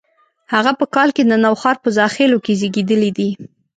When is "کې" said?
1.15-1.23, 2.45-2.53